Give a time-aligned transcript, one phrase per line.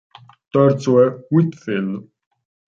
[0.53, 2.09] Terzo è Whitfield.